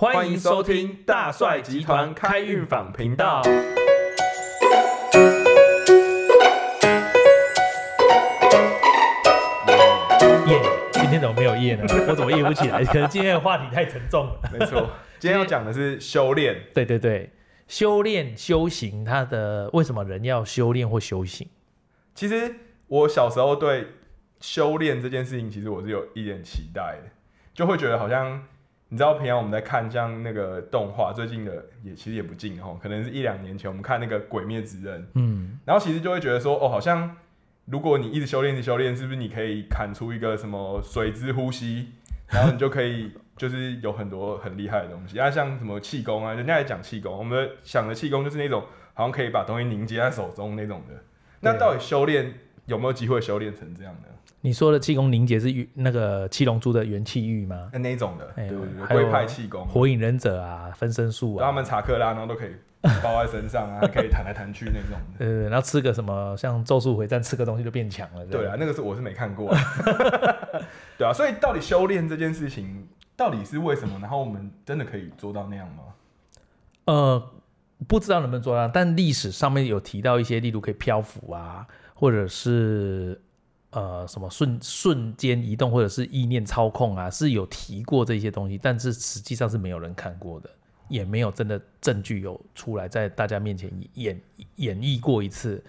[0.00, 3.42] 欢迎收听大帅集团开运坊频道。
[10.46, 11.84] 耶，今天怎么没有耶呢？
[12.08, 12.82] 我怎么耶不起来？
[12.90, 14.40] 可能今天的话题太沉重了。
[14.50, 14.88] 没错，
[15.18, 16.58] 今天要讲的是修炼。
[16.72, 17.30] 对对对，
[17.68, 21.46] 修炼修行，它的为什么人要修炼或修行？
[22.14, 22.54] 其实
[22.86, 23.88] 我小时候对
[24.40, 27.10] 修炼这件事情，其实我是有一点期待的，
[27.52, 28.42] 就会觉得好像
[28.92, 37.16] 你知道，平常我们在看像那个动画，最近的也其实也不近哦，可能是一两年前我们看那个《鬼灭之刃》，嗯，然后其实就会觉得说，哦，好像
[37.66, 41.90] 如果你一直修炼，一直修炼，是不是你可以砍出一个什么水之呼吸，
[42.30, 48.64] 然后你就可以就是有很多很厉害的东西，啊，像什么气功啊，人家也讲气功，我们想的气功就是那种
[48.94, 50.94] 好像可以把东西凝结在手中那种的。
[51.42, 52.34] 那到底修炼
[52.66, 54.08] 有没有机会修炼成这样的？
[54.42, 57.68] 你说的气功凝结是元那个七龙珠的元气玉吗？
[57.74, 62.50] 那那种的，哎对对对，龟派气功，火影忍者啊，分身术啊，他们查克拉，然后都可以
[63.02, 65.26] 包在身上啊， 可以弹来弹去那种的。
[65.26, 68.24] 呃，然后吃个什么像咒术回战，吃个东西就变强了。
[68.24, 69.54] 对啊，那个是我是没看过，
[70.96, 73.98] 对啊，所以到底修炼这件事情到底是为什么？
[74.00, 75.82] 然后我们真的可以做到那样吗？
[76.86, 77.30] 呃，
[77.86, 81.66] 不知道能不能做到，但历史上面有提到一些，例如可以漂浮啊，
[82.00, 83.20] 或者是
[83.72, 90.48] 呃什么瞬瞬间移动，或者是意念操控啊，是有提过这些东西，但是实际上是没有人看过的，
[90.88, 94.18] 也没有真的证据有出来在大家面前演
[94.56, 95.62] 演绎过一次。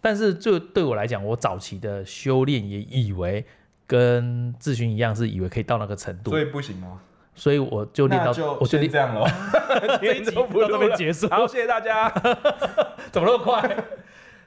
[0.00, 3.44] 但是就对我来讲，我早期的修炼也以为
[3.86, 6.98] 跟志勋一样，是以为可以到那个程度所，以不行吗？
[7.36, 9.26] 所以我就练到，就我就练先这样喽。
[10.00, 11.28] 这一集到这边结束。
[11.28, 12.08] 好，谢谢大家。
[13.12, 13.84] 怎么那么快？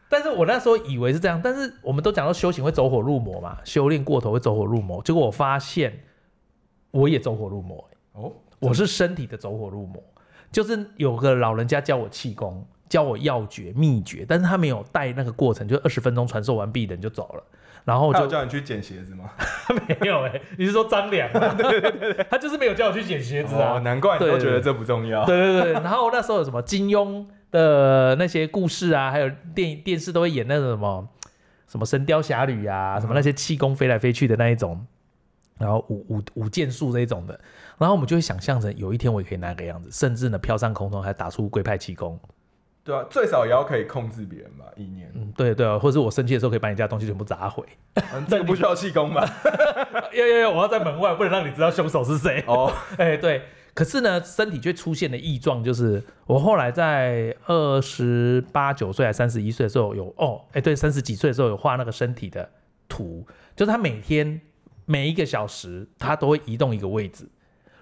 [0.09, 5.01] 但是我那时候以为是这样，但是我们都讲到修行会走火入魔嘛，修炼过头会走火入魔。
[5.03, 5.99] 结果我发现
[6.91, 10.01] 我也走火入魔、哦，我是身体的走火入魔。
[10.49, 17.43] 就是有个老人家教我气功，教我要诀秘诀，但是他没有带那个过程，就二十分钟传授完毕，人就走了。
[17.83, 19.29] 然后他有就叫你去捡鞋子吗？
[19.99, 21.53] 没有哎、你是说张良吗？
[21.55, 23.75] 对对对他就是没有叫我去捡鞋子啊。
[23.75, 25.25] 哦，难怪你都觉得这不重要。
[25.25, 31.07] 对对对，然后那时候有什么金庸的那些故事啊，还有电影电视都会演那种什么
[31.67, 34.85] 什么《神雕侠侣》啊，什么那些气功飞来飞去的那一种，
[35.59, 37.39] 然后舞舞舞剑术这一种的，
[37.77, 42.19] 然后我们就会想象成有一天我也可以那个样子，甚至呢飘上空中还打出龟派气功，
[42.83, 45.11] 对啊，最少也要可以控制别人吧，意念。
[45.15, 47.65] 嗯，对对啊，或者是我生气的时候可以把你家东西全部砸毁，
[47.95, 49.25] 嗯这个不需要气功吧？
[50.13, 52.43] 要要要，我要在门外，不能让你知道凶手是谁。
[52.47, 53.41] 哦， 哎、对，
[53.77, 62.49] 可是呢，身体却出现了异状，就是我后来在二十八九岁还三十一岁的时候有哦，哎、对，三十几岁的时候有画那个身体的
[62.89, 63.23] 图，
[63.55, 64.41] 就是他每天
[64.85, 67.29] 每一个小时他都会移动一个位置，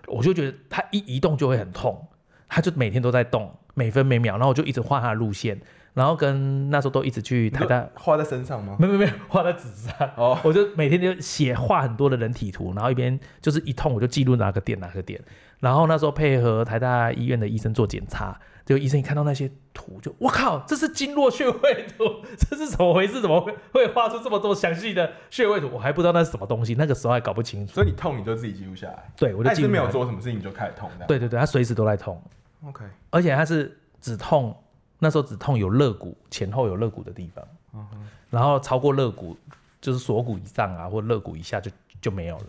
[0.08, 2.06] 我就觉得他一移动就会很痛，
[2.50, 5.58] 他就每天都在动，每分每秒，然后我就一直画他的路线，
[5.94, 7.88] 然后跟那时候都一直去台大。
[7.96, 8.76] 画在身上吗？
[8.78, 10.12] 没有没有没有，画在纸上。
[10.18, 15.22] 哦，我就每天就写画很多的人体图，然后一边就是一通我就记录哪个点哪个点，
[15.66, 22.04] 然后那时候配合台大医院的医生做检查，就医生一看到那些图就我靠，这是经络穴位图，
[22.38, 23.20] 这是怎么回事？
[23.20, 25.68] 怎么会会画出这么多详细的穴位图？
[25.74, 27.74] 我还不知道那是什么东西，那个时候还搞不清楚。
[27.74, 29.12] 所以你痛你就自己记录下来。
[29.18, 29.90] 对，我就但是没有。
[29.90, 31.06] 做什么事情就开始痛的。
[31.08, 32.22] 对对对，他随时都在痛
[32.68, 34.56] ，，OK，而且他是止痛，
[35.00, 37.44] 那时候止痛有肋骨前后有肋骨的地方，
[37.74, 37.88] 嗯
[38.30, 39.36] 然后超过肋骨
[39.82, 42.46] 就是锁骨以上啊，或肋骨以下就就没有了。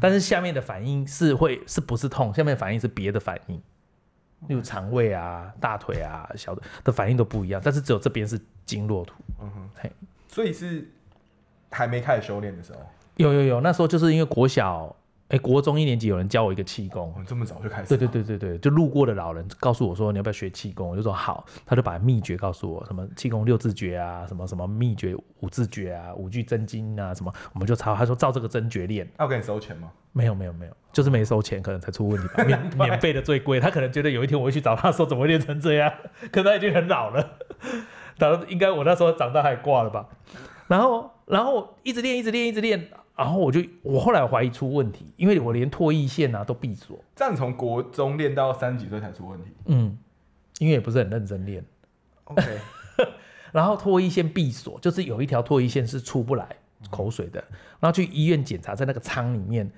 [0.00, 2.32] 但是下面的反应是会是不是痛？
[2.32, 3.56] 下面的反应是别的反应，
[4.46, 9.14] 例如肠胃啊、大腿啊、小的的反应都不一样，但是只有这边是经络图。
[9.40, 9.92] 嗯哼，嘿，
[10.28, 10.88] 所以是
[11.70, 12.78] 还没开始修炼的时候，
[13.16, 14.94] 有有有，那时候就是因为国小，
[15.28, 17.88] 哎、国中一年级有人教我一个气功，哦，这么早就开始？
[17.88, 29.90] 对对，对对对，就路过的老人告诉我说你要不要学气功，我就说好，他就把秘诀告诉我，什么气功六字诀啊，什么什么秘诀五字诀啊，五句真经啊，什么我们就抄，他说照这个真诀练，要给你收钱吗？
[30.12, 35.92] 没有没有没有，就是没收钱，可能才出问题吧，免免费的最贵，他可能觉得有一天我会去找他说怎么会练成这样，
[36.32, 37.36] 可他已经很老了，
[38.16, 40.08] 然后应该我那时候长大还挂了吧，
[40.68, 42.88] 然后然后一直练一直练一直练。
[43.18, 49.50] 然后我就，我后来怀疑出问题，因为我连唾液腺啊都闭锁，这样你从国中练到三十几岁才出问题。
[49.66, 49.98] 嗯，
[50.60, 51.64] 因为也不是很认真练
[52.24, 52.42] ，OK，
[53.50, 56.46] 然后唾液腺闭锁，就是有一条唾液腺是出不来
[56.90, 57.42] 口水的，
[57.80, 59.68] 然后去医院检查，在那个仓里面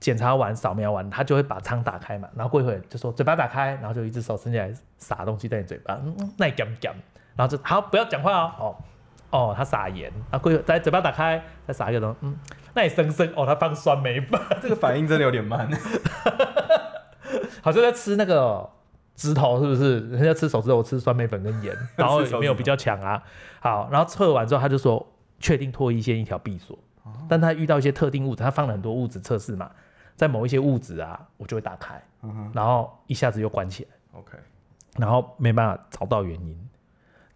[0.00, 6.94] 检查完扫描完，他就会把仓打开嘛，然后过一会儿就说嘴巴打开，然后就一只手伸进来撒东西在你嘴巴，嗯，嗯那你讲讲，
[7.36, 8.76] 然后就好不要讲话哦，哦
[9.30, 12.36] 哦，他撒盐，然后过一会儿再嘴巴打开，再撒一个东西，嗯，
[12.74, 15.68] 那你生生哦，他放酸梅粉，这个反应真的有点慢。
[17.62, 18.68] 好像在吃那个
[19.14, 20.00] 指头，是不是？
[20.10, 23.22] 人家吃手指头，我吃酸梅粉跟盐， 然后也没有比较强啊。
[23.60, 25.06] 好，然后测完之后，他就说
[25.38, 26.78] 确定唾液腺一条闭锁，
[27.28, 29.70] 但他遇到一些特定物质，他放了很多物质测试嘛，
[30.16, 32.02] 在某一些物质啊，我就会打开，
[32.52, 33.90] 然后一下子又关起来。
[34.18, 34.38] OK，
[34.96, 36.58] 然后没办法找到原因，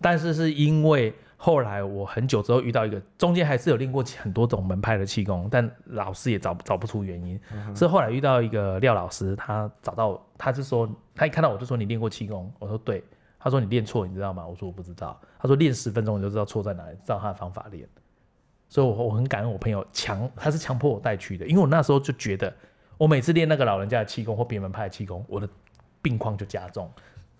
[0.00, 7.38] 但是是因为后来我很久之后遇到一个，中间还是有练过很多种门派的气功，但老师也找找不出原因，
[7.74, 13.04] 是后来遇到一个廖老师，他找到，他是说他一看到我就说你练过气功，我说对，
[13.38, 14.46] 他说你练错，你知道吗？
[14.46, 17.86] 我说我不知道，他说练十分钟你就知道错在哪里，照他的方法练，
[18.68, 22.50] 所以我我很感恩我朋友强，他是强迫我带去的，因为我那时候就觉得
[22.96, 25.48] 我每次练那个老人家的气功或别门派的气功，我的
[26.00, 26.90] 病况就加重。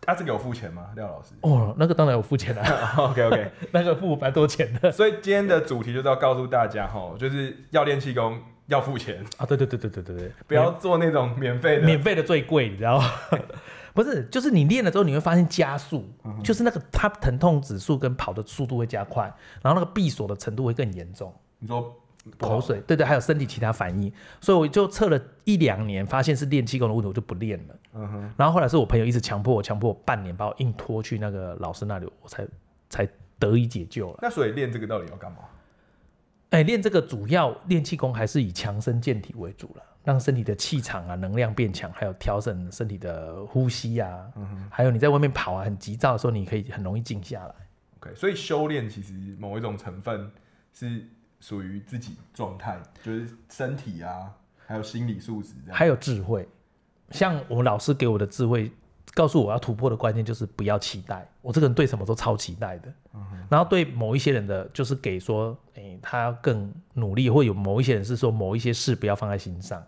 [0.05, 0.87] 他、这个有付钱吗？
[0.97, 2.95] 廖老师哦，那个当然有付钱啊？
[3.11, 9.47] OK OK， 那个付蛮多钱的 所以今天的主题就是要告诉大家哈，就是要练气功要付钱，啊。
[9.47, 11.87] 对对对对对对对，不要做那种免费的。
[11.87, 13.11] 免费的最贵，你知道吗？
[13.95, 16.05] 不是，就是你练了之后，你会发现加速，
[16.43, 21.95] 就是那个它疼痛指数跟跑的速度会加快，然后那个闭锁的程度会更严重，你说
[22.39, 27.75] 口水，对对，还有身体其他反应，所以我就测了一两年，发现是练气功的问题，我就不练了。
[27.95, 32.47] 嗯哼，然后后来是我朋友一直强迫我，强迫我半年把我硬拖去那个老师那里，我才
[32.89, 34.19] 才得以解救了。
[34.23, 35.39] 那所以练这个到底要干嘛？
[36.51, 44.25] 哎，练这个主要练气功还是以强身健体为主了，让身体的气场啊、能量变强，还有调整身体的呼吸啊，
[44.71, 47.55] 还有你在外面跑啊很急躁的时候，你可以很容易静下来。
[47.99, 50.31] OK，所以修炼其实某一种成分
[50.73, 51.05] 是
[51.45, 54.33] 属于自己状态，就是身体啊，
[54.67, 55.77] 还有心理素质这样。
[55.77, 56.49] 还有智慧，
[57.11, 58.73] 像我们老师给我的智慧，
[59.13, 61.29] 告诉我要突破的关键就是不要期待。
[61.43, 62.91] 我这个人对什么都超期待的，
[63.51, 69.85] 然后对某一些人的就是给说，哎、他要更努力，或有某一些人是说某一些事不要放在心上。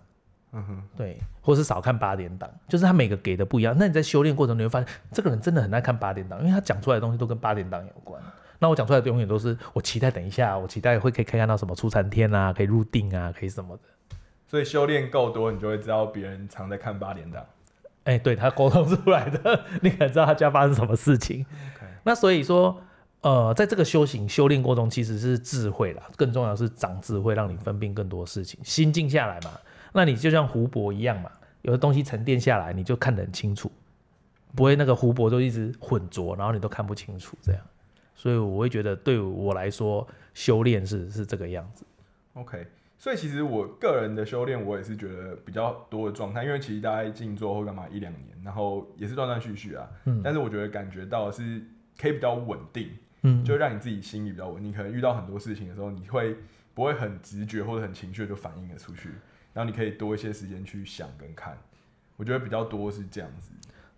[0.53, 3.75] 嗯哼，对，或是少看八点档，就是他每个给的不一样。
[3.79, 8.23] 那你在修炼过程中，你会发现这个人真的很爱看八点档，因为他讲出来的东西都跟八点档有关。
[8.59, 13.83] 那我讲出来的永远都是我期待，等一下，我期待会可以看到什么出餐天啊，可以入定啊，可以什么的。
[14.47, 17.45] 所以修炼够多，你就会知道别人常在看八点档。
[18.05, 21.45] 哎、对他沟通出来的，你可能知道他家发生什么事情。
[22.05, 22.81] 那所以说，
[23.23, 29.51] 呃，在这个修行修炼过程中，其实是智慧啦，更重要的是长智慧，让你分辨更多事情，心静下来嘛。
[29.93, 31.29] 那你就像湖泊一样嘛，
[31.63, 33.73] 有的东西沉淀下来，你就看得很清楚，
[34.55, 37.61] 不会那个湖泊就一直混浊，然后你都看不清楚这样。
[38.17, 40.05] 所以我会觉得，对我来说，
[40.35, 41.85] 修炼是是这个样子。
[42.33, 42.67] OK，
[42.99, 49.87] 所以其实我个人的修炼，我也是觉得比较多的状态，因为其实大概静坐或干嘛一两年，然后也是断断续续啊。
[50.07, 51.63] 嗯但是我觉得感觉到是
[51.99, 52.91] 可以比较稳定，
[53.23, 54.73] 嗯，就让你自己心里比较稳定。
[54.73, 56.37] 可能遇到很多事情的时候，你会
[56.75, 59.11] 不会很直觉或者很情绪地就反应了出去，
[59.53, 61.57] 然后你可以多一些时间去想跟看。
[62.17, 63.53] 我觉得比较多是这样子。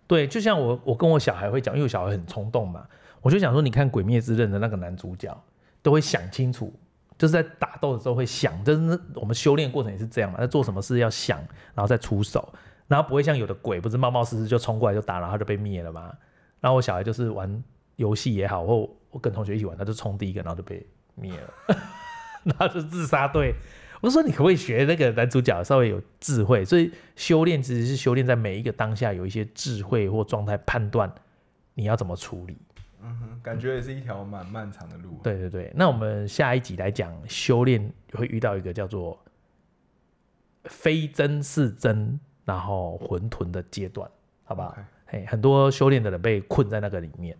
[0.07, 2.87] 对，就像我我跟我小孩会讲，因为我小孩很冲动嘛，
[3.21, 5.35] 我就想说，你看《鬼灭之刃》的那个男主角，
[5.81, 6.73] 都会想清楚，
[7.17, 11.37] 就是在打斗的时候会想，就是我们修炼过程也是这样嘛，在做什么事要想，
[11.73, 12.53] 然后再出手，
[12.87, 16.13] 然后不会像有的鬼不是冒冒失失就冲过来就打，然后就被灭了嘛。
[16.59, 17.63] 然后我小孩就是玩
[17.97, 20.85] 游戏也好，或我跟同学一起玩，他就冲第一个，然后就被
[21.15, 21.77] 灭了，
[22.43, 23.53] 然后就自杀队。
[24.01, 26.63] 我说你可不可以学那个男主角稍微有智慧？
[26.63, 31.13] 所以修炼其实是修炼在每一个当下有一些智慧或状态判断
[31.73, 32.57] 你要怎么处理。
[33.01, 35.19] 嗯，感觉也是一条蛮漫长的路。
[35.23, 39.17] 对对对，那我们下一集来讲修炼会遇到一个叫做
[40.65, 44.09] 非真是真，然后混沌的阶段，
[44.43, 44.77] 好不好
[45.27, 47.35] 很多修炼的人被困在那个里面。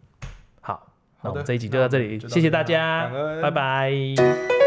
[0.61, 3.11] 好，那我们这一集就到这里，谢谢大家
[3.41, 4.58] 拜拜。